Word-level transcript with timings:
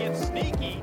gets 0.00 0.28
sneaky. 0.28 0.82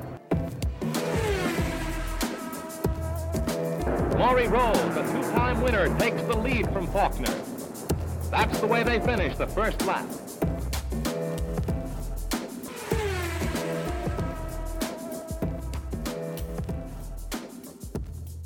Maury 4.16 4.46
Rolls, 4.46 4.78
a 4.78 5.02
two-time 5.12 5.60
winner, 5.60 5.98
takes 5.98 6.22
the 6.22 6.36
lead 6.36 6.72
from 6.72 6.86
Faulkner. 6.86 7.34
That's 8.30 8.60
the 8.60 8.68
way 8.68 8.84
they 8.84 9.00
finish 9.00 9.36
the 9.36 9.48
first 9.48 9.84
lap. 9.84 10.06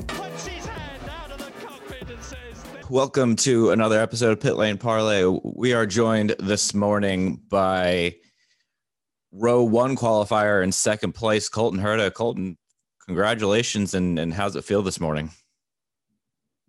Puts 0.07 0.46
his 0.46 0.64
hand 0.64 1.02
out 1.11 1.33
of 1.33 1.39
the 1.39 1.52
cockpit 1.66 2.11
and 2.11 2.23
says, 2.23 2.64
Welcome 2.89 3.36
to 3.36 3.73
another 3.73 4.00
episode 4.00 4.33
of 4.33 4.41
Pit 4.41 4.56
Lane 4.56 4.78
Parlay. 4.78 5.25
We 5.45 5.75
are 5.75 5.84
joined 5.84 6.34
this 6.39 6.73
morning 6.73 7.42
by 7.50 8.14
row 9.42 9.62
one 9.64 9.96
qualifier 9.96 10.62
in 10.62 10.70
second 10.70 11.12
place, 11.12 11.48
Colton 11.48 11.80
Herta. 11.80 12.14
Colton, 12.14 12.56
congratulations, 13.05 13.92
and, 13.92 14.19
and 14.19 14.33
how's 14.33 14.55
it 14.55 14.64
feel 14.64 14.83
this 14.83 15.00
morning? 15.00 15.30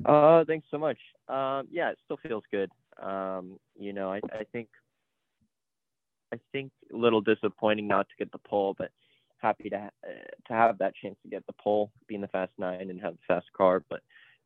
Uh, 0.04 0.44
thanks 0.46 0.68
so 0.72 0.80
much. 0.80 0.98
Um, 1.30 1.68
yeah, 1.72 1.92
it 1.92 2.00
still 2.04 2.18
feels 2.28 2.44
good. 2.52 2.72
Um, 3.02 3.58
you 3.80 3.94
know, 3.94 4.12
I, 4.12 4.20
I 4.34 4.44
think, 4.52 4.70
I 6.34 6.40
think 6.52 6.72
a 6.92 6.98
little 6.98 7.22
disappointing 7.22 7.88
not 7.88 8.08
to 8.10 8.16
get 8.18 8.32
the 8.32 8.40
pole, 8.40 8.76
but 8.78 8.90
happy 9.38 9.70
to 9.70 9.80
ha- 9.80 10.10
to 10.48 10.54
have 10.54 10.80
that 10.80 10.94
chance 11.02 11.16
to 11.22 11.30
get 11.30 11.46
the 11.46 11.54
pole, 11.62 11.92
being 12.08 12.22
the 12.22 12.28
fast 12.30 12.52
nine 12.58 12.90
and 12.90 13.00
have 13.02 13.14
the 13.14 13.20
fast 13.28 13.46
car. 13.56 13.84
But 13.88 14.02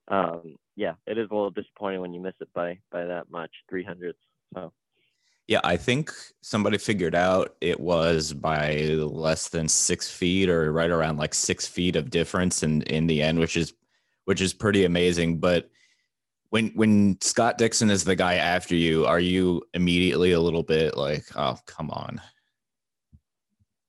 um, 0.10 0.58
yeah, 0.76 0.94
it 1.06 1.18
is 1.18 1.30
a 1.32 1.34
little 1.34 1.50
disappointing 1.52 2.02
when 2.02 2.14
you 2.14 2.20
miss 2.20 2.36
it 2.42 2.50
by 2.54 2.80
by 2.92 3.06
that 3.06 3.32
much, 3.32 3.52
three 3.70 3.84
hundredths. 3.84 4.20
So 4.54 4.74
Yeah, 5.48 5.62
I 5.64 5.78
think 5.78 6.12
somebody 6.42 6.78
figured 6.78 7.16
out 7.16 7.56
it 7.62 7.80
was 7.80 8.34
by 8.34 8.76
less 8.80 9.48
than 9.48 9.70
six 9.70 10.12
feet 10.12 10.50
or 10.50 10.74
right 10.74 10.90
around 10.90 11.18
like 11.18 11.34
six 11.34 11.66
feet 11.66 11.96
of 11.96 12.10
difference 12.10 12.64
in, 12.64 12.82
in 12.84 13.08
the 13.08 13.22
end, 13.22 13.40
which 13.40 13.56
is 13.56 13.74
which 14.26 14.42
is 14.42 14.54
pretty 14.54 14.84
amazing. 14.84 15.40
But 15.40 15.70
when 16.50 16.68
when 16.76 17.18
Scott 17.22 17.58
Dixon 17.58 17.90
is 17.90 18.04
the 18.04 18.16
guy 18.16 18.36
after 18.36 18.76
you, 18.76 19.06
are 19.06 19.22
you 19.22 19.64
immediately 19.74 20.34
a 20.34 20.42
little 20.42 20.64
bit 20.64 20.98
like, 20.98 21.24
oh 21.36 21.58
come 21.66 21.92
on? 21.92 22.22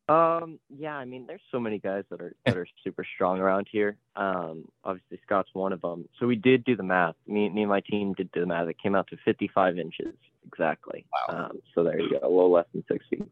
Um, 0.09 0.59
yeah, 0.71 0.97
I 0.97 1.05
mean, 1.05 1.27
there's 1.27 1.43
so 1.53 1.61
many 1.61 1.79
guys 1.79 2.05
that 2.11 2.21
are 2.21 2.35
that 2.47 2.57
are 2.57 2.67
super 2.83 3.05
strong 3.15 3.41
around 3.41 3.69
here. 3.71 3.99
Um, 4.17 4.65
obviously 4.83 5.21
Scott's 5.25 5.51
one 5.53 5.73
of 5.73 5.83
them. 5.83 6.09
So 6.19 6.27
we 6.27 6.37
did 6.37 6.65
do 6.65 6.77
the 6.77 6.83
math. 6.83 7.15
Me, 7.27 7.51
me 7.51 7.63
and 7.63 7.71
my 7.71 7.81
team 7.81 8.15
did 8.15 8.33
do 8.33 8.41
the 8.41 8.47
math. 8.47 8.69
It 8.69 8.79
came 8.83 8.95
out 8.95 9.09
to 9.09 9.19
55 9.25 9.79
inches 9.79 10.15
exactly. 10.47 11.05
Wow. 11.13 11.49
Um, 11.51 11.59
so 11.75 11.85
there 11.85 12.01
you 12.01 12.11
go, 12.11 12.27
a 12.27 12.29
little 12.29 12.51
less 12.51 12.65
than 12.73 12.85
six 12.91 13.05
feet, 13.11 13.23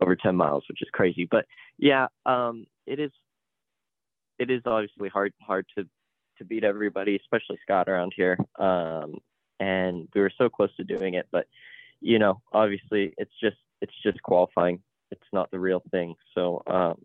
over 0.00 0.14
10 0.16 0.36
miles, 0.36 0.64
which 0.68 0.82
is 0.82 0.88
crazy. 0.92 1.26
But 1.30 1.46
yeah, 1.78 2.06
um, 2.24 2.66
it 2.86 3.00
is. 3.00 3.10
It 4.38 4.50
is 4.50 4.62
obviously 4.64 5.10
hard 5.10 5.34
hard 5.42 5.66
to 5.76 5.86
to 6.38 6.44
beat 6.44 6.64
everybody, 6.64 7.16
especially 7.16 7.58
Scott 7.62 7.88
around 7.88 8.14
here. 8.16 8.38
Um, 8.58 9.18
and 9.58 10.08
we 10.14 10.22
were 10.22 10.32
so 10.38 10.48
close 10.48 10.74
to 10.76 10.84
doing 10.84 11.14
it, 11.14 11.26
but 11.30 11.46
you 12.00 12.18
know, 12.18 12.40
obviously 12.52 13.12
it's 13.18 13.34
just 13.42 13.58
it's 13.82 13.92
just 14.02 14.22
qualifying 14.22 14.80
it's 15.10 15.26
not 15.32 15.50
the 15.50 15.58
real 15.58 15.82
thing. 15.90 16.14
So, 16.34 16.62
um, 16.66 17.00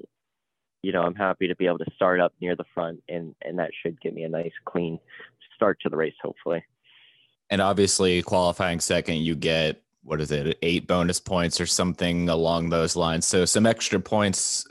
you 0.82 0.92
know, 0.92 1.02
I'm 1.02 1.16
happy 1.16 1.48
to 1.48 1.56
be 1.56 1.66
able 1.66 1.80
to 1.80 1.92
start 1.96 2.20
up 2.20 2.34
near 2.40 2.56
the 2.56 2.66
front, 2.74 3.02
and 3.10 3.36
and 3.42 3.58
that 3.60 3.72
should 3.82 4.00
give 4.02 4.14
me 4.14 4.24
a 4.24 4.30
nice 4.30 4.54
clean 4.66 5.00
start 5.56 5.80
to 5.82 5.90
the 5.90 5.98
race, 5.98 6.14
hopefully. 6.22 6.64
And 7.50 7.62
obviously, 7.62 8.22
qualifying 8.22 8.80
second, 8.80 9.18
you 9.18 9.36
get 9.36 9.82
what 10.06 10.22
is 10.22 10.32
it, 10.32 10.58
eight 10.62 10.86
bonus 10.86 11.20
points 11.20 11.60
or 11.60 11.66
something 11.66 12.30
along 12.30 12.70
those 12.70 12.96
lines. 12.96 13.26
So 13.26 13.44
some 13.44 13.66
extra 13.66 14.00
points 14.00 14.66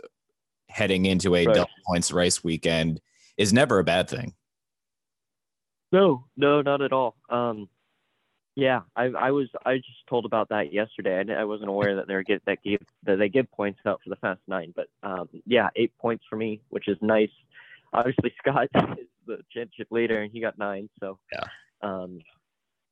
heading 0.69 1.07
into 1.07 1.35
a 1.35 1.45
Right. 1.45 1.55
double 1.55 1.71
points 1.87 2.13
race 2.13 2.45
weekend 2.45 3.01
is 3.37 3.53
never 3.53 3.81
a 3.81 3.85
bad 3.85 4.09
thing. 4.09 4.35
No, 5.91 6.27
no, 6.37 6.63
not 6.63 6.83
at 6.83 6.93
all. 6.93 7.17
Um, 7.29 7.69
yeah, 8.57 8.83
I 8.95 9.05
I 9.07 9.31
was 9.33 9.49
I 9.67 9.77
just 9.77 10.07
told 10.09 10.25
about 10.25 10.49
that 10.51 10.73
yesterday. 10.73 11.25
I, 11.29 11.41
I 11.41 11.45
wasn't 11.45 11.71
aware 11.71 11.97
that 11.97 12.07
they 12.07 12.23
get 12.23 12.45
that 12.47 12.63
give 12.63 12.81
that 13.05 13.17
they 13.17 13.29
give 13.29 13.51
points 13.51 13.81
out 13.87 14.01
for 14.03 14.11
the 14.11 14.17
fast 14.17 14.41
nine, 14.47 14.73
but 14.77 14.87
um, 15.03 15.29
yeah, 15.45 15.69
eight 15.77 15.93
points 15.99 16.25
for 16.31 16.37
me, 16.37 16.61
which 16.69 16.89
is 16.89 16.97
nice. 17.01 17.31
Obviously, 17.93 18.33
Scott 18.39 18.69
is 18.99 19.07
the 19.27 19.39
championship 19.53 19.89
leader, 19.91 20.23
and 20.23 20.33
he 20.33 20.41
got 20.41 20.57
nine, 20.59 20.89
so 21.01 21.19
Yeah. 21.33 21.45
um, 21.83 22.21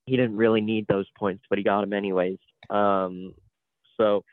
he 0.06 0.16
didn't 0.16 0.36
really 0.36 0.60
need 0.60 0.86
those 0.88 1.06
points, 1.16 1.44
but 1.48 1.58
he 1.58 1.64
got 1.64 1.82
them 1.82 1.92
anyways. 1.92 2.38
Um, 2.68 3.34
so 3.96 4.24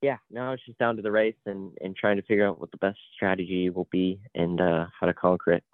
yeah, 0.00 0.16
now 0.30 0.52
it's 0.52 0.64
just 0.64 0.78
down 0.78 0.96
to 0.96 1.02
the 1.02 1.10
race 1.10 1.36
and 1.44 1.72
and 1.82 1.94
trying 1.94 2.16
to 2.16 2.22
figure 2.22 2.46
out 2.46 2.58
what 2.58 2.70
the 2.70 2.78
best 2.78 2.98
strategy 3.14 3.68
will 3.68 3.88
be 3.90 4.18
and 4.34 4.60
uh, 4.60 4.86
how 4.98 5.06
to 5.06 5.12
conquer 5.14 5.52
it. 5.52 5.64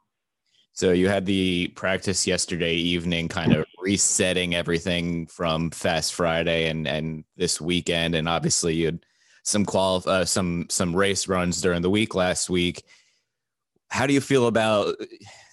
So 0.75 0.91
you 0.91 1.09
had 1.09 1.25
the 1.25 1.69
practice 1.69 2.27
yesterday 2.27 2.75
evening, 2.75 3.29
kind 3.29 3.55
of 3.55 3.65
resetting 3.81 4.57
everything 4.57 5.29
from 5.29 5.71
Fast 5.71 6.15
Friday 6.15 6.69
and 6.69 6.89
and 6.89 7.25
this 7.37 7.61
weekend, 7.61 8.17
and 8.17 8.29
obviously 8.29 8.75
you 8.75 8.87
had 8.87 9.07
some 9.45 9.65
qual 9.65 10.03
uh, 10.07 10.25
some 10.25 10.67
some 10.69 10.95
race 10.97 11.29
runs 11.29 11.61
during 11.61 11.81
the 11.81 11.91
week 11.91 12.17
last 12.17 12.51
week. 12.51 12.83
How 13.89 14.09
do 14.09 14.13
you 14.15 14.21
feel 14.21 14.49
about 14.49 14.97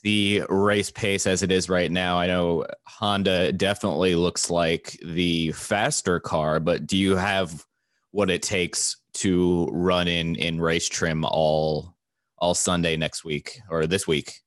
the 0.02 0.42
race 0.50 0.90
pace 0.90 1.28
as 1.28 1.44
it 1.44 1.52
is 1.52 1.70
right 1.70 1.92
now? 1.92 2.18
I 2.18 2.26
know 2.26 2.66
Honda 2.88 3.52
definitely 3.52 4.16
looks 4.16 4.50
like 4.50 4.98
the 5.06 5.52
faster 5.52 6.20
car, 6.20 6.60
but 6.60 6.88
do 6.88 6.98
you 6.98 7.16
have 7.16 7.64
what 8.10 8.32
it 8.32 8.42
takes 8.42 8.98
to 9.14 9.68
run 9.72 10.08
in 10.08 10.36
in 10.36 10.60
race 10.60 10.90
trim 10.90 11.26
all 11.26 11.96
all 12.40 12.56
Sunday 12.56 12.98
next 12.98 13.24
week 13.24 13.60
or 13.70 13.86
this 13.86 14.08
week? 14.08 14.42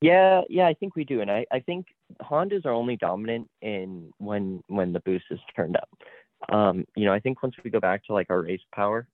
Yeah, 0.00 0.42
yeah, 0.48 0.66
I 0.66 0.74
think 0.74 0.96
we 0.96 1.04
do, 1.04 1.20
and 1.20 1.30
I, 1.30 1.44
I 1.52 1.60
think 1.60 1.86
Hondas 2.22 2.64
are 2.64 2.72
only 2.72 2.96
dominant 2.96 3.50
in 3.60 4.10
when 4.18 4.62
when 4.68 4.92
the 4.92 5.00
boost 5.00 5.26
is 5.30 5.38
turned 5.54 5.76
up. 5.76 5.88
Um, 6.54 6.86
you 6.96 7.04
know, 7.04 7.12
I 7.12 7.20
think 7.20 7.42
once 7.42 7.54
we 7.62 7.70
go 7.70 7.80
back 7.80 8.04
to 8.06 8.14
like 8.14 8.30
our 8.30 8.40
race 8.42 8.62
power, 8.74 9.06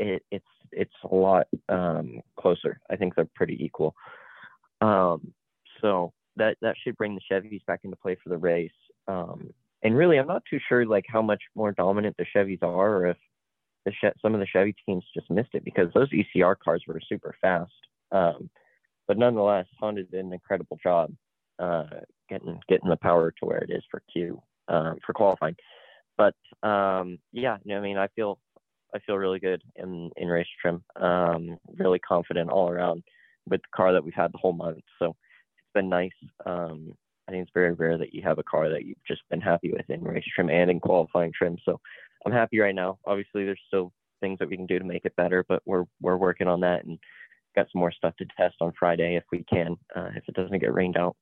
it, 0.00 0.22
it's 0.32 0.44
it's 0.72 0.92
a 1.08 1.14
lot 1.14 1.46
um, 1.68 2.20
closer. 2.36 2.80
I 2.90 2.96
think 2.96 3.14
they're 3.14 3.28
pretty 3.36 3.56
equal. 3.64 3.94
Um, 4.80 5.32
so 5.80 6.12
that 6.36 6.56
that 6.60 6.74
should 6.82 6.96
bring 6.96 7.14
the 7.14 7.20
Chevys 7.30 7.64
back 7.66 7.80
into 7.84 7.96
play 7.96 8.16
for 8.22 8.28
the 8.30 8.38
race. 8.38 8.70
Um, 9.06 9.50
and 9.84 9.96
really, 9.96 10.18
I'm 10.18 10.26
not 10.26 10.42
too 10.50 10.58
sure 10.68 10.84
like 10.84 11.04
how 11.08 11.22
much 11.22 11.42
more 11.54 11.70
dominant 11.72 12.16
the 12.18 12.26
Chevys 12.34 12.62
are, 12.64 12.96
or 12.96 13.06
if 13.08 13.16
the 13.84 13.92
che- 14.00 14.12
some 14.20 14.34
of 14.34 14.40
the 14.40 14.46
Chevy 14.46 14.74
teams 14.86 15.04
just 15.14 15.30
missed 15.30 15.54
it 15.54 15.64
because 15.64 15.88
those 15.94 16.08
ECR 16.10 16.56
cars 16.58 16.82
were 16.88 17.00
super 17.08 17.34
fast. 17.40 17.72
Um, 18.10 18.50
but 19.12 19.18
nonetheless, 19.18 19.66
Honda 19.78 20.04
did 20.04 20.24
an 20.24 20.32
incredible 20.32 20.78
job 20.82 21.12
uh, 21.58 21.84
getting 22.30 22.58
getting 22.66 22.88
the 22.88 22.96
power 22.96 23.30
to 23.30 23.44
where 23.44 23.58
it 23.58 23.68
is 23.68 23.82
for 23.90 24.02
Q 24.10 24.42
um, 24.68 24.96
for 25.04 25.12
qualifying. 25.12 25.54
But 26.16 26.34
um, 26.66 27.18
yeah, 27.30 27.58
no, 27.66 27.76
I 27.76 27.82
mean, 27.82 27.98
I 27.98 28.08
feel 28.16 28.38
I 28.94 29.00
feel 29.00 29.18
really 29.18 29.38
good 29.38 29.60
in 29.76 30.10
in 30.16 30.28
race 30.28 30.46
trim. 30.62 30.82
Um, 30.96 31.58
really 31.76 31.98
confident 31.98 32.48
all 32.48 32.70
around 32.70 33.02
with 33.46 33.60
the 33.60 33.76
car 33.76 33.92
that 33.92 34.02
we've 34.02 34.14
had 34.14 34.32
the 34.32 34.38
whole 34.38 34.54
month. 34.54 34.80
So 34.98 35.08
it's 35.58 35.72
been 35.74 35.90
nice. 35.90 36.10
Um, 36.46 36.94
I 37.28 37.32
think 37.32 37.42
it's 37.42 37.52
very 37.52 37.74
rare 37.74 37.98
that 37.98 38.14
you 38.14 38.22
have 38.22 38.38
a 38.38 38.42
car 38.42 38.70
that 38.70 38.86
you've 38.86 39.04
just 39.06 39.28
been 39.28 39.42
happy 39.42 39.72
with 39.72 39.90
in 39.90 40.02
race 40.02 40.24
trim 40.34 40.48
and 40.48 40.70
in 40.70 40.80
qualifying 40.80 41.32
trim. 41.36 41.58
So 41.66 41.78
I'm 42.24 42.32
happy 42.32 42.60
right 42.60 42.74
now. 42.74 42.98
Obviously, 43.04 43.44
there's 43.44 43.60
still 43.68 43.92
things 44.22 44.38
that 44.38 44.48
we 44.48 44.56
can 44.56 44.64
do 44.64 44.78
to 44.78 44.86
make 44.86 45.04
it 45.04 45.16
better, 45.16 45.44
but 45.46 45.60
we're 45.66 45.84
we're 46.00 46.16
working 46.16 46.48
on 46.48 46.60
that 46.60 46.86
and 46.86 46.98
got 47.54 47.66
some 47.72 47.80
more 47.80 47.92
stuff 47.92 48.16
to 48.16 48.26
test 48.36 48.56
on 48.60 48.72
Friday 48.78 49.16
if 49.16 49.24
we 49.30 49.44
can, 49.44 49.76
uh, 49.94 50.10
if 50.16 50.24
it 50.28 50.34
doesn't 50.34 50.58
get 50.58 50.72
rained 50.72 50.96
out. 50.96 51.16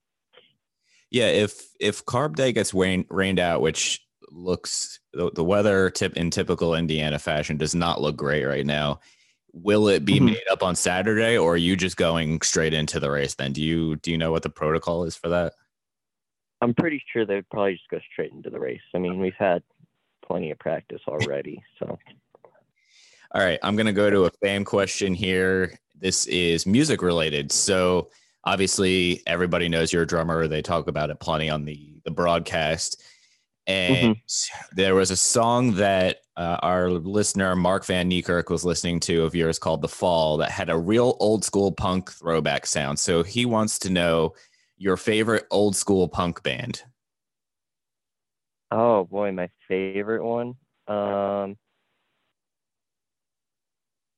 Yeah, 1.10 1.26
if 1.26 1.68
if 1.80 2.04
carb 2.04 2.36
day 2.36 2.52
gets 2.52 2.72
rain, 2.72 3.04
rained 3.10 3.40
out, 3.40 3.62
which 3.62 4.00
looks 4.30 5.00
the, 5.12 5.30
the 5.34 5.42
weather 5.42 5.90
tip 5.90 6.16
in 6.16 6.30
typical 6.30 6.74
Indiana 6.74 7.18
fashion 7.18 7.56
does 7.56 7.74
not 7.74 8.00
look 8.00 8.16
great 8.16 8.44
right 8.44 8.66
now. 8.66 9.00
Will 9.52 9.88
it 9.88 10.04
be 10.04 10.20
Mhm. 10.20 10.26
made 10.26 10.48
up 10.52 10.62
on 10.62 10.76
Saturday, 10.76 11.36
or 11.36 11.54
are 11.54 11.56
you 11.56 11.74
just 11.74 11.96
going 11.96 12.40
straight 12.42 12.72
into 12.72 13.00
the 13.00 13.10
race? 13.10 13.34
Then 13.34 13.52
do 13.52 13.60
you 13.60 13.96
do 13.96 14.12
you 14.12 14.18
know 14.18 14.30
what 14.30 14.44
the 14.44 14.50
protocol 14.50 15.02
is 15.04 15.16
for 15.16 15.28
that? 15.30 15.54
I'm 16.60 16.74
pretty 16.74 17.02
sure 17.12 17.26
they'd 17.26 17.48
probably 17.48 17.72
just 17.72 17.88
go 17.90 17.98
straight 18.12 18.32
into 18.32 18.50
the 18.50 18.60
race. 18.60 18.82
I 18.94 18.98
mean, 18.98 19.18
we've 19.18 19.34
had 19.36 19.62
plenty 20.24 20.52
of 20.52 20.58
practice 20.60 21.00
already, 21.08 21.60
so 21.80 21.98
All 23.32 23.42
right, 23.42 23.58
I'm 23.62 23.74
gonna 23.76 23.92
go 23.92 24.10
to 24.10 24.24
a 24.26 24.30
fan 24.42 24.64
question 24.64 25.14
here. 25.14 25.78
This 26.00 26.26
is 26.26 26.66
music 26.66 27.02
related. 27.02 27.52
So 27.52 28.10
obviously 28.44 29.22
everybody 29.26 29.68
knows 29.68 29.92
you're 29.92 30.02
a 30.02 30.06
drummer. 30.06 30.48
They 30.48 30.62
talk 30.62 30.88
about 30.88 31.10
it 31.10 31.20
plenty 31.20 31.50
on 31.50 31.64
the 31.64 32.00
the 32.04 32.10
broadcast. 32.10 33.02
And 33.66 34.16
there 34.72 34.94
was 34.94 35.10
a 35.10 35.16
song 35.16 35.74
that 35.74 36.22
uh, 36.36 36.56
our 36.62 36.90
listener 36.90 37.54
Mark 37.54 37.84
Van 37.84 38.10
Niekerk 38.10 38.50
was 38.50 38.64
listening 38.64 38.98
to 39.00 39.22
of 39.24 39.34
yours 39.34 39.58
called 39.58 39.82
"The 39.82 39.88
Fall" 39.88 40.38
that 40.38 40.50
had 40.50 40.70
a 40.70 40.78
real 40.78 41.16
old 41.20 41.44
school 41.44 41.70
punk 41.70 42.10
throwback 42.10 42.66
sound. 42.66 42.98
So 42.98 43.22
he 43.22 43.44
wants 43.44 43.78
to 43.80 43.90
know 43.90 44.34
your 44.76 44.96
favorite 44.96 45.46
old 45.50 45.76
school 45.76 46.08
punk 46.08 46.42
band. 46.42 46.82
oh 48.70 49.04
boy, 49.04 49.30
my 49.32 49.50
favorite 49.68 50.24
one. 50.24 50.54
Um, 50.88 51.56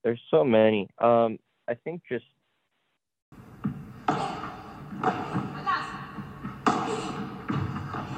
There's 0.05 0.23
so 0.31 0.45
many. 0.45 0.89
Um, 0.99 1.39
I 1.73 1.75
think 1.85 2.03
just 2.07 2.27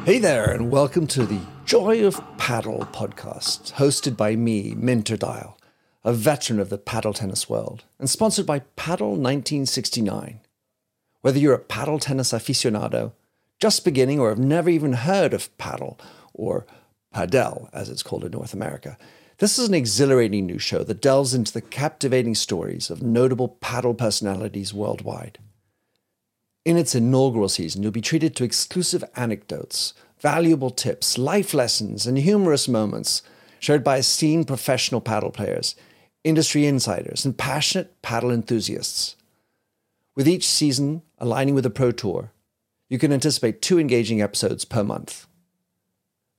Hey 0.04 0.18
there, 0.18 0.50
and 0.50 0.72
welcome 0.72 1.06
to 1.06 1.24
the 1.24 1.38
Joy 1.64 2.04
of 2.04 2.20
Paddle 2.36 2.88
podcast, 2.90 3.74
hosted 3.74 4.16
by 4.16 4.34
me, 4.34 4.74
Minter 4.76 5.16
Dial, 5.16 5.56
a 6.02 6.12
veteran 6.12 6.58
of 6.58 6.68
the 6.68 6.78
paddle 6.78 7.12
tennis 7.12 7.48
world, 7.48 7.84
and 8.00 8.10
sponsored 8.10 8.44
by 8.44 8.58
Paddle 8.74 9.10
1969. 9.10 10.40
Whether 11.20 11.38
you're 11.38 11.54
a 11.54 11.60
paddle 11.60 12.00
tennis 12.00 12.32
aficionado, 12.32 13.12
just 13.60 13.84
beginning, 13.84 14.18
or 14.18 14.30
have 14.30 14.38
never 14.40 14.68
even 14.68 14.94
heard 14.94 15.32
of 15.32 15.56
paddle, 15.58 15.96
or 16.32 16.66
padel 17.14 17.68
as 17.72 17.88
it's 17.88 18.02
called 18.02 18.24
in 18.24 18.32
North 18.32 18.52
America, 18.52 18.98
this 19.38 19.58
is 19.58 19.68
an 19.68 19.74
exhilarating 19.74 20.46
new 20.46 20.58
show 20.58 20.84
that 20.84 21.02
delves 21.02 21.34
into 21.34 21.52
the 21.52 21.60
captivating 21.60 22.34
stories 22.34 22.90
of 22.90 23.02
notable 23.02 23.48
paddle 23.48 23.94
personalities 23.94 24.72
worldwide. 24.72 25.38
In 26.64 26.76
its 26.76 26.94
inaugural 26.94 27.48
season, 27.48 27.82
you'll 27.82 27.92
be 27.92 28.00
treated 28.00 28.34
to 28.36 28.44
exclusive 28.44 29.04
anecdotes, 29.16 29.92
valuable 30.20 30.70
tips, 30.70 31.18
life 31.18 31.52
lessons, 31.52 32.06
and 32.06 32.16
humorous 32.16 32.68
moments 32.68 33.22
shared 33.58 33.84
by 33.84 33.98
esteemed 33.98 34.46
professional 34.46 35.00
paddle 35.00 35.30
players, 35.30 35.74
industry 36.22 36.66
insiders, 36.66 37.24
and 37.24 37.36
passionate 37.36 38.00
paddle 38.02 38.30
enthusiasts. 38.30 39.16
With 40.14 40.28
each 40.28 40.46
season 40.46 41.02
aligning 41.18 41.54
with 41.54 41.64
the 41.64 41.70
Pro 41.70 41.90
Tour, 41.90 42.32
you 42.88 42.98
can 42.98 43.12
anticipate 43.12 43.60
two 43.60 43.78
engaging 43.78 44.22
episodes 44.22 44.64
per 44.64 44.84
month. 44.84 45.26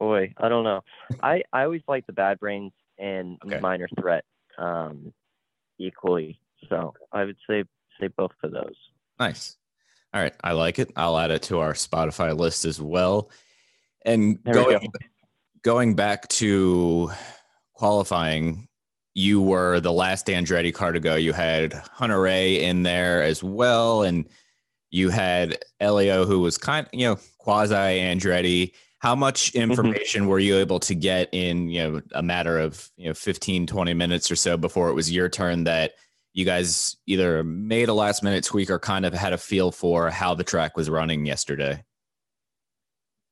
Boy, 0.00 0.34
I 0.38 0.48
don't 0.48 0.64
know. 0.64 0.80
I 1.22 1.42
I 1.52 1.64
always 1.64 1.82
like 1.86 2.06
the 2.06 2.12
Bad 2.12 2.40
Brains 2.40 2.72
and 2.98 3.38
Okay. 3.46 3.60
Minor 3.60 3.88
Threat 4.00 4.24
um, 4.58 5.12
equally. 5.78 6.40
So 6.68 6.94
I 7.12 7.24
would 7.24 7.36
say 7.48 7.64
say 8.00 8.08
both 8.08 8.32
of 8.42 8.50
those. 8.50 8.76
Nice. 9.20 9.56
All 10.12 10.20
right, 10.20 10.34
I 10.42 10.52
like 10.52 10.80
it. 10.80 10.90
I'll 10.96 11.16
add 11.16 11.30
it 11.30 11.42
to 11.42 11.60
our 11.60 11.74
Spotify 11.74 12.36
list 12.36 12.64
as 12.64 12.80
well. 12.80 13.30
And 14.04 14.38
There 14.44 14.54
we 14.56 14.64
going 14.64 14.88
going 15.62 15.94
back 15.94 16.26
to 16.28 17.10
qualifying, 17.74 18.68
you 19.14 19.40
were 19.40 19.80
the 19.80 19.92
last 19.92 20.26
Andretti 20.26 20.72
car 20.74 20.92
to 20.92 21.00
go. 21.00 21.14
You 21.14 21.32
had 21.32 21.74
Hunter-Reay 21.74 22.60
in 22.60 22.82
there 22.82 23.22
as 23.22 23.42
well, 23.42 24.02
and 24.02 24.26
you 24.90 25.10
had 25.10 25.58
Elio, 25.78 26.24
who 26.24 26.40
was 26.40 26.58
kind, 26.58 26.86
you 26.92 27.06
know, 27.06 27.18
quasi 27.38 27.74
Andretti. 27.74 28.72
How 29.00 29.14
much 29.14 29.54
information 29.54 30.26
were 30.26 30.38
you 30.38 30.58
able 30.58 30.78
to 30.80 30.94
get 30.94 31.28
in, 31.32 31.68
you 31.68 31.82
know, 31.82 32.02
a 32.12 32.22
matter 32.22 32.58
of, 32.58 32.90
you 32.96 33.08
know, 33.08 33.14
15, 33.14 33.66
20 33.66 33.94
minutes 33.94 34.30
or 34.30 34.36
so 34.36 34.56
before 34.56 34.88
it 34.90 34.94
was 34.94 35.10
your 35.10 35.28
turn 35.28 35.64
that 35.64 35.92
you 36.32 36.44
guys 36.44 36.96
either 37.06 37.42
made 37.42 37.88
a 37.88 37.94
last 37.94 38.22
minute 38.22 38.44
tweak 38.44 38.70
or 38.70 38.78
kind 38.78 39.04
of 39.04 39.12
had 39.12 39.32
a 39.32 39.38
feel 39.38 39.72
for 39.72 40.10
how 40.10 40.34
the 40.34 40.44
track 40.44 40.76
was 40.76 40.88
running 40.88 41.26
yesterday? 41.26 41.82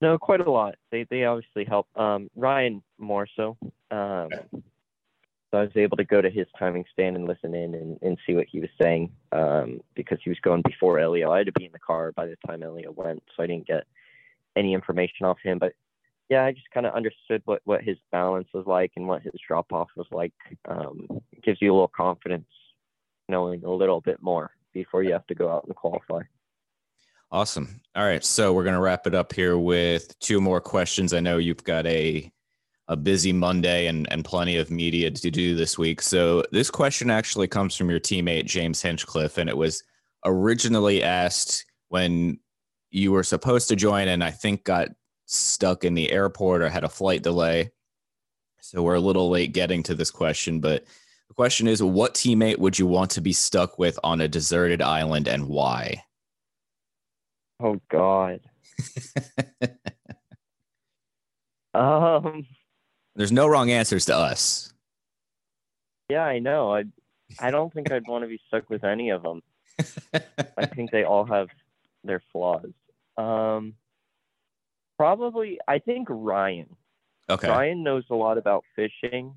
No, 0.01 0.17
quite 0.19 0.41
a 0.41 0.51
lot. 0.51 0.77
They 0.91 1.07
they 1.11 1.25
obviously 1.25 1.65
help. 1.65 1.89
Um, 1.97 2.29
Ryan 2.37 2.83
more 2.99 3.27
so. 3.37 3.57
Um, 3.91 4.29
so 5.51 5.59
I 5.59 5.63
was 5.63 5.77
able 5.77 5.97
to 5.97 6.05
go 6.05 6.21
to 6.21 6.31
his 6.31 6.47
timing 6.59 6.85
stand 6.93 7.17
and 7.17 7.27
listen 7.27 7.55
in 7.55 7.75
and, 7.75 7.99
and 8.03 8.19
see 8.27 8.35
what 8.35 8.47
he 8.51 8.61
was 8.61 8.69
saying 8.81 9.11
um, 9.33 9.81
because 9.95 10.19
he 10.23 10.29
was 10.29 10.39
going 10.41 10.63
before 10.63 10.99
Elio. 10.99 11.33
I 11.33 11.39
had 11.39 11.47
to 11.47 11.53
be 11.53 11.65
in 11.65 11.73
the 11.73 11.79
car 11.79 12.13
by 12.13 12.27
the 12.27 12.37
time 12.47 12.63
Elio 12.63 12.93
went, 12.93 13.23
so 13.35 13.43
I 13.43 13.47
didn't 13.47 13.67
get 13.67 13.85
any 14.59 14.75
information 14.75 15.27
off 15.27 15.39
him. 15.43 15.59
But 15.59 15.73
yeah, 16.29 16.45
I 16.45 16.53
just 16.53 16.71
kind 16.73 16.87
of 16.87 16.95
understood 16.95 17.43
what 17.45 17.63
what 17.65 17.83
his 17.83 17.97
balance 18.13 18.49
was 18.53 18.67
like 18.67 18.93
and 18.97 19.07
what 19.07 19.23
his 19.23 19.33
drop 19.47 19.73
off 19.73 19.89
was 19.97 20.07
like. 20.11 20.35
Um, 20.69 21.07
gives 21.43 21.63
you 21.63 21.73
a 21.73 21.75
little 21.75 21.89
confidence 21.89 22.49
knowing 23.29 23.65
a 23.65 23.71
little 23.71 24.01
bit 24.01 24.21
more 24.21 24.51
before 24.73 25.03
you 25.03 25.13
have 25.13 25.27
to 25.29 25.35
go 25.35 25.51
out 25.51 25.65
and 25.67 25.75
qualify. 25.75 26.23
Awesome. 27.31 27.81
All 27.95 28.05
right. 28.05 28.25
So 28.25 28.53
we're 28.53 28.65
going 28.65 28.75
to 28.75 28.81
wrap 28.81 29.07
it 29.07 29.15
up 29.15 29.35
here 29.35 29.59
with 29.59 30.19
two 30.19 30.41
more 30.41 30.61
questions. 30.61 31.13
I 31.13 31.21
know 31.21 31.37
you've 31.39 31.65
got 31.65 31.87
a 31.87 32.31
a 32.91 32.97
busy 32.97 33.35
Monday 33.35 33.87
and, 33.87 34.11
and 34.11 34.25
plenty 34.25 34.57
of 34.57 34.71
media 34.71 35.11
to 35.11 35.31
do 35.31 35.55
this 35.55 35.77
week. 35.77 36.01
So 36.01 36.43
this 36.53 36.71
question 36.71 37.11
actually 37.11 37.47
comes 37.47 37.77
from 37.77 37.91
your 37.91 38.01
teammate 38.01 38.47
James 38.47 38.81
Hinchcliffe, 38.81 39.37
and 39.37 39.51
it 39.51 39.57
was 39.57 39.83
originally 40.25 41.03
asked 41.03 41.67
when 41.89 42.39
you 42.91 43.13
were 43.13 43.23
supposed 43.23 43.69
to 43.69 43.77
join 43.77 44.09
and 44.09 44.23
I 44.25 44.31
think 44.31 44.65
got 44.65 44.89
stuck 45.27 45.85
in 45.85 45.95
the 45.95 46.11
airport 46.11 46.63
or 46.63 46.69
had 46.69 46.85
a 46.85 46.89
flight 46.89 47.23
delay. 47.23 47.71
So 48.61 48.83
we're 48.83 48.95
a 48.95 49.01
little 49.01 49.31
late 49.31 49.53
getting 49.53 49.83
to 49.85 49.95
this 49.95 50.11
question, 50.11 50.61
but 50.61 50.85
the 51.29 51.35
question 51.35 51.69
is 51.69 51.83
what 51.83 52.15
teammate 52.15 52.59
would 52.59 52.79
you 52.79 52.87
want 52.87 53.11
to 53.13 53.21
be 53.21 53.33
stuck 53.33 53.79
with 53.79 53.99
on 54.03 54.21
a 54.21 54.29
deserted 54.29 54.83
island 54.83 55.29
and 55.29 55.49
why? 55.49 56.03
Oh 57.61 57.81
God. 57.91 58.41
Um. 61.75 62.47
There's 63.15 63.33
no 63.33 63.47
wrong 63.47 63.71
answers 63.71 64.07
to 64.07 64.17
us. 64.17 64.73
Yeah, 66.09 66.25
I 66.25 66.39
know. 66.39 66.75
I 66.75 66.85
I 67.39 67.51
don't 67.51 67.73
think 67.73 67.93
I'd 67.93 68.07
want 68.09 68.23
to 68.23 68.29
be 68.29 68.41
stuck 68.49 68.71
with 68.71 68.85
any 68.85 69.11
of 69.11 69.23
them. 69.23 69.43
I 70.57 70.67
think 70.67 70.91
they 70.91 71.05
all 71.05 71.25
have 71.27 71.49
their 72.05 72.23
flaws. 72.33 72.73
Um, 73.17 73.75
probably, 74.97 75.59
I 75.67 75.79
think 75.79 76.09
Ryan. 76.11 76.77
Okay. 77.29 77.49
Ryan 77.49 77.83
knows 77.83 78.05
a 78.11 78.15
lot 78.15 78.39
about 78.39 78.65
fishing, 78.75 79.37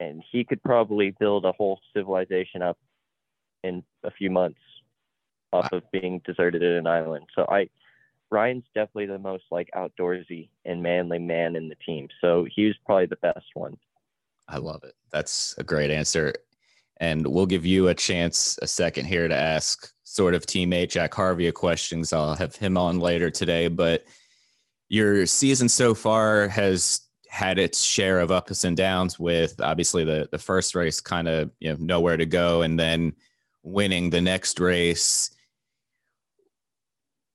and 0.00 0.22
he 0.30 0.44
could 0.44 0.62
probably 0.62 1.14
build 1.18 1.44
a 1.44 1.52
whole 1.52 1.80
civilization 1.94 2.62
up 2.62 2.78
in 3.62 3.82
a 4.02 4.10
few 4.10 4.30
months 4.30 4.60
off 5.52 5.72
of 5.72 5.82
being 5.92 6.20
deserted 6.26 6.62
at 6.62 6.78
an 6.78 6.86
island. 6.86 7.26
So 7.34 7.46
I, 7.48 7.68
Ryan's 8.30 8.64
definitely 8.74 9.06
the 9.06 9.18
most 9.18 9.44
like 9.50 9.70
outdoorsy 9.74 10.48
and 10.64 10.82
manly 10.82 11.18
man 11.18 11.56
in 11.56 11.68
the 11.68 11.76
team. 11.76 12.08
So 12.20 12.46
he 12.54 12.66
was 12.66 12.74
probably 12.84 13.06
the 13.06 13.16
best 13.16 13.46
one. 13.54 13.76
I 14.48 14.58
love 14.58 14.82
it. 14.84 14.94
That's 15.10 15.54
a 15.56 15.64
great 15.64 15.90
answer. 15.90 16.34
And 16.98 17.26
we'll 17.26 17.46
give 17.46 17.66
you 17.66 17.88
a 17.88 17.94
chance 17.94 18.58
a 18.62 18.66
second 18.66 19.06
here 19.06 19.28
to 19.28 19.34
ask 19.34 19.92
sort 20.04 20.34
of 20.34 20.46
teammate 20.46 20.90
Jack 20.90 21.14
Harvey 21.14 21.48
a 21.48 21.52
questions. 21.52 22.12
I'll 22.12 22.34
have 22.34 22.54
him 22.56 22.76
on 22.76 23.00
later 23.00 23.30
today. 23.30 23.68
But 23.68 24.04
your 24.88 25.26
season 25.26 25.68
so 25.68 25.94
far 25.94 26.48
has 26.48 27.00
had 27.28 27.58
its 27.58 27.82
share 27.82 28.20
of 28.20 28.30
ups 28.30 28.62
and 28.62 28.76
downs 28.76 29.18
with 29.18 29.60
obviously 29.60 30.04
the 30.04 30.28
the 30.30 30.38
first 30.38 30.76
race 30.76 31.00
kind 31.00 31.26
of 31.26 31.50
you 31.58 31.70
know 31.70 31.76
nowhere 31.80 32.16
to 32.16 32.26
go 32.26 32.62
and 32.62 32.78
then 32.78 33.12
winning 33.64 34.08
the 34.08 34.20
next 34.20 34.60
race 34.60 35.33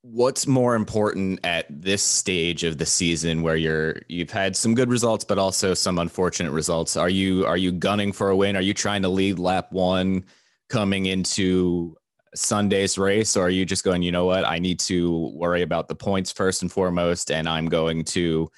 what's 0.01 0.48
more 0.48 0.75
important 0.75 1.39
at 1.44 1.65
this 1.70 2.01
stage 2.01 2.63
of 2.63 2.77
the 2.77 2.86
season 2.86 3.41
where 3.41 3.58
you're 3.58 4.01
you've 4.08 4.32
had 4.32 4.56
some 4.56 4.74
good 4.74 4.89
results 4.89 5.25
but 5.25 5.38
also 5.38 5.74
some 5.74 6.00
unfortunate 6.00 6.51
results? 6.51 6.96
Are 6.96 7.10
you 7.10 7.46
are 7.46 7.58
you 7.58 7.72
gunning 7.72 8.12
for 8.13 8.29
a 8.29 8.36
win? 8.36 8.56
Are 8.56 8.62
you 8.62 8.74
trying 8.74 9.01
to 9.01 9.10
lead 9.10 9.39
lap 9.39 9.72
1 9.72 10.24
coming 10.70 11.08
into 11.08 11.98
Sunday's 12.34 12.98
race? 12.98 13.36
Or 13.36 13.48
are 13.48 13.50
you 13.50 13.65
just 13.65 13.84
going 13.84 14.01
you 14.01 14.12
know 14.12 14.25
what? 14.25 14.46
I 14.46 14.60
need 14.60 14.79
to 14.82 15.32
worry 15.34 15.63
about 15.63 15.88
the 15.88 15.96
points 15.96 16.32
first 16.32 16.62
and 16.62 16.72
foremost 16.72 17.32
and 17.32 17.50
I'm 17.50 17.68
going 17.68 18.06
to 18.06 18.50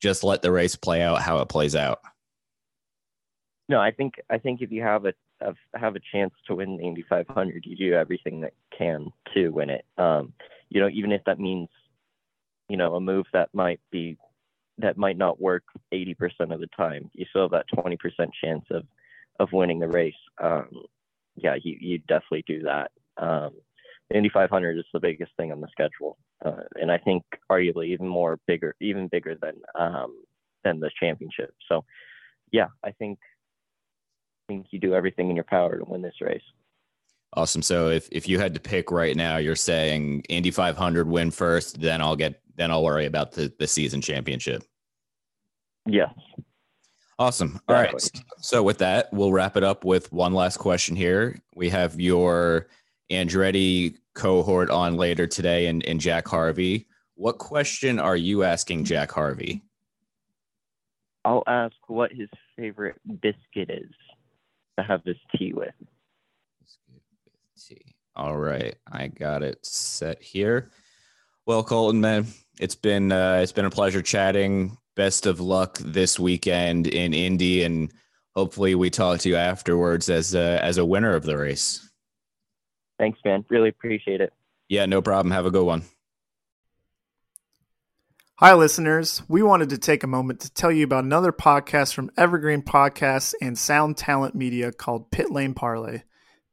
just 0.00 0.22
let 0.22 0.42
the 0.42 0.52
race 0.52 0.76
play 0.76 1.02
out 1.02 1.22
how 1.22 1.38
it 1.38 1.48
plays 1.48 1.74
out 1.74 2.00
No, 3.68 3.80
I 3.80 3.90
think 3.90 4.14
I 4.28 4.38
think 4.38 4.60
if 4.60 4.70
you 4.70 4.82
have 4.82 5.06
a 5.06 5.14
have 5.74 5.96
a 5.96 6.00
chance 6.12 6.34
to 6.46 6.56
win 6.56 6.76
the 6.76 6.84
Indy 6.84 7.04
500, 7.08 7.64
you 7.64 7.76
do 7.76 7.94
everything 7.94 8.42
that 8.42 8.52
can 8.76 9.10
to 9.32 9.48
win 9.48 9.70
it. 9.70 9.86
Um, 9.96 10.34
you 10.70 10.80
know, 10.80 10.88
even 10.88 11.12
if 11.12 11.22
that 11.26 11.38
means, 11.38 11.68
you 12.68 12.76
know, 12.76 12.94
a 12.94 13.00
move 13.00 13.26
that 13.32 13.50
might 13.52 13.80
be 13.90 14.16
that 14.78 14.96
might 14.96 15.18
not 15.18 15.40
work 15.40 15.64
80% 15.92 16.16
of 16.54 16.60
the 16.60 16.68
time, 16.74 17.10
you 17.12 17.26
still 17.28 17.42
have 17.42 17.50
that 17.50 17.66
20% 17.76 17.98
chance 18.42 18.64
of 18.70 18.84
of 19.38 19.52
winning 19.52 19.80
the 19.80 19.88
race. 19.88 20.14
Um, 20.42 20.68
yeah, 21.34 21.56
you 21.62 21.76
you 21.80 21.98
definitely 21.98 22.44
do 22.46 22.62
that. 22.62 22.90
Um, 23.16 23.52
the 24.08 24.16
Indy 24.16 24.28
500 24.28 24.78
is 24.78 24.84
the 24.92 25.00
biggest 25.00 25.32
thing 25.36 25.52
on 25.52 25.60
the 25.60 25.68
schedule, 25.70 26.18
uh, 26.44 26.62
and 26.76 26.90
I 26.90 26.98
think 26.98 27.22
arguably 27.50 27.88
even 27.88 28.08
more 28.08 28.38
bigger, 28.46 28.74
even 28.80 29.08
bigger 29.08 29.36
than 29.40 29.54
um, 29.78 30.22
than 30.64 30.80
the 30.80 30.90
championship. 30.98 31.54
So, 31.68 31.84
yeah, 32.52 32.68
I 32.84 32.90
think 32.92 33.18
I 34.48 34.52
think 34.52 34.66
you 34.70 34.78
do 34.78 34.94
everything 34.94 35.30
in 35.30 35.36
your 35.36 35.44
power 35.44 35.78
to 35.78 35.84
win 35.84 36.02
this 36.02 36.20
race. 36.20 36.42
Awesome. 37.34 37.62
So 37.62 37.90
if 37.90 38.08
if 38.10 38.28
you 38.28 38.38
had 38.38 38.54
to 38.54 38.60
pick 38.60 38.90
right 38.90 39.14
now, 39.14 39.36
you're 39.36 39.56
saying 39.56 40.22
Indy 40.28 40.50
500 40.50 41.08
win 41.08 41.30
first, 41.30 41.80
then 41.80 42.00
I'll 42.00 42.16
get 42.16 42.40
then 42.56 42.70
I'll 42.70 42.82
worry 42.82 43.06
about 43.06 43.32
the 43.32 43.52
the 43.58 43.66
season 43.66 44.00
championship. 44.00 44.64
Yes. 45.86 46.12
Awesome. 47.18 47.60
All 47.68 47.76
right. 47.76 48.10
So 48.38 48.62
with 48.62 48.78
that, 48.78 49.12
we'll 49.12 49.32
wrap 49.32 49.56
it 49.56 49.62
up 49.62 49.84
with 49.84 50.10
one 50.10 50.32
last 50.32 50.56
question 50.56 50.96
here. 50.96 51.38
We 51.54 51.68
have 51.68 52.00
your 52.00 52.68
Andretti 53.10 53.96
cohort 54.14 54.70
on 54.70 54.96
later 54.96 55.26
today 55.26 55.66
and, 55.66 55.84
and 55.84 56.00
Jack 56.00 56.26
Harvey. 56.26 56.86
What 57.16 57.36
question 57.36 57.98
are 57.98 58.16
you 58.16 58.42
asking 58.42 58.84
Jack 58.84 59.12
Harvey? 59.12 59.62
I'll 61.24 61.44
ask 61.46 61.74
what 61.88 62.10
his 62.10 62.30
favorite 62.56 62.96
biscuit 63.20 63.68
is 63.68 63.92
to 64.78 64.84
have 64.84 65.04
this 65.04 65.18
tea 65.36 65.52
with. 65.52 65.74
All 68.16 68.36
right, 68.36 68.74
I 68.90 69.08
got 69.08 69.42
it 69.42 69.64
set 69.64 70.22
here. 70.22 70.70
Well, 71.46 71.62
Colton, 71.62 72.00
man, 72.00 72.26
it's 72.58 72.74
been 72.74 73.12
uh, 73.12 73.40
it's 73.42 73.52
been 73.52 73.64
a 73.64 73.70
pleasure 73.70 74.02
chatting. 74.02 74.76
Best 74.96 75.26
of 75.26 75.40
luck 75.40 75.78
this 75.78 76.18
weekend 76.18 76.86
in 76.86 77.14
Indy, 77.14 77.64
and 77.64 77.92
hopefully 78.34 78.74
we 78.74 78.90
talk 78.90 79.20
to 79.20 79.28
you 79.28 79.36
afterwards 79.36 80.10
as 80.10 80.34
a, 80.34 80.62
as 80.62 80.76
a 80.76 80.84
winner 80.84 81.14
of 81.14 81.24
the 81.24 81.36
race. 81.36 81.88
Thanks, 82.98 83.18
man. 83.24 83.44
Really 83.48 83.70
appreciate 83.70 84.20
it. 84.20 84.32
Yeah, 84.68 84.86
no 84.86 85.00
problem. 85.00 85.32
Have 85.32 85.46
a 85.46 85.50
good 85.50 85.64
one. 85.64 85.84
Hi, 88.36 88.54
listeners. 88.54 89.22
We 89.28 89.42
wanted 89.42 89.70
to 89.70 89.78
take 89.78 90.02
a 90.02 90.06
moment 90.06 90.40
to 90.40 90.52
tell 90.52 90.72
you 90.72 90.84
about 90.84 91.04
another 91.04 91.32
podcast 91.32 91.92
from 91.92 92.10
Evergreen 92.16 92.62
Podcasts 92.62 93.34
and 93.40 93.58
Sound 93.58 93.96
Talent 93.96 94.34
Media 94.34 94.72
called 94.72 95.10
Pit 95.10 95.30
Lane 95.30 95.54
Parlay. 95.54 96.02